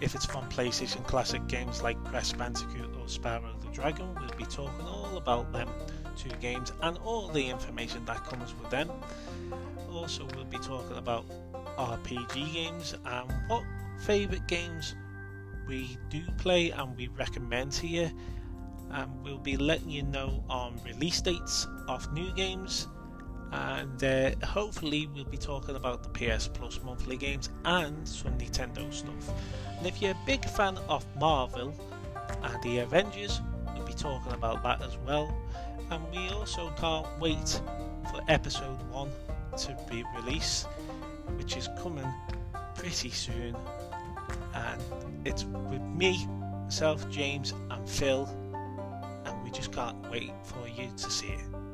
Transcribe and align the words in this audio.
if 0.00 0.14
it's 0.14 0.24
from 0.24 0.48
PlayStation 0.48 1.06
Classic 1.06 1.46
games 1.46 1.82
like 1.82 2.02
Crash 2.04 2.32
Bandicoot 2.32 2.96
or 2.96 3.06
Spyro 3.06 3.60
the 3.60 3.68
Dragon, 3.72 4.14
we'll 4.14 4.36
be 4.36 4.44
talking 4.44 4.86
all 4.86 5.16
about 5.16 5.52
them 5.52 5.68
two 6.16 6.30
games 6.40 6.72
and 6.82 6.98
all 6.98 7.28
the 7.28 7.48
information 7.48 8.04
that 8.04 8.24
comes 8.24 8.54
with 8.60 8.70
them. 8.70 8.90
Also, 9.92 10.26
we'll 10.34 10.44
be 10.44 10.58
talking 10.58 10.96
about 10.96 11.24
RPG 11.76 12.52
games 12.52 12.94
and 13.04 13.32
what 13.48 13.62
favourite 14.00 14.46
games 14.46 14.94
we 15.66 15.96
do 16.08 16.22
play 16.38 16.70
and 16.70 16.96
we 16.96 17.08
recommend 17.08 17.72
to 17.72 17.86
you. 17.86 18.10
And 18.92 19.22
we'll 19.22 19.38
be 19.38 19.56
letting 19.56 19.90
you 19.90 20.02
know 20.02 20.42
on 20.48 20.80
release 20.84 21.20
dates 21.20 21.66
of 21.88 22.12
new 22.12 22.32
games 22.34 22.88
and 23.52 24.04
uh, 24.04 24.46
hopefully 24.46 25.08
we'll 25.14 25.24
be 25.24 25.36
talking 25.36 25.76
about 25.76 26.02
the 26.02 26.08
PS 26.10 26.48
Plus 26.48 26.80
monthly 26.84 27.16
games 27.16 27.50
and 27.64 28.06
some 28.06 28.38
Nintendo 28.38 28.92
stuff. 28.92 29.32
And 29.78 29.86
if 29.86 30.00
you're 30.00 30.12
a 30.12 30.26
big 30.26 30.44
fan 30.44 30.78
of 30.88 31.04
Marvel 31.16 31.74
and 32.42 32.62
the 32.62 32.78
Avengers, 32.78 33.40
we'll 33.74 33.86
be 33.86 33.92
talking 33.92 34.32
about 34.32 34.62
that 34.62 34.82
as 34.82 34.96
well. 34.98 35.34
And 35.90 36.02
we 36.12 36.28
also 36.28 36.72
can't 36.76 37.06
wait 37.18 37.60
for 38.10 38.22
episode 38.28 38.80
1 38.92 39.10
to 39.58 39.76
be 39.90 40.04
released, 40.16 40.66
which 41.36 41.56
is 41.56 41.68
coming 41.82 42.06
pretty 42.76 43.10
soon. 43.10 43.56
And 44.54 44.80
it's 45.24 45.44
with 45.44 45.82
me, 45.82 46.26
myself, 46.64 47.10
James, 47.10 47.52
and 47.70 47.88
Phil, 47.88 48.28
and 49.24 49.42
we 49.42 49.50
just 49.50 49.72
can't 49.72 49.96
wait 50.08 50.32
for 50.44 50.68
you 50.68 50.88
to 50.96 51.10
see 51.10 51.28
it. 51.28 51.69